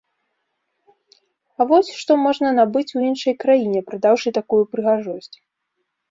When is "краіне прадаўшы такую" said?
3.43-4.59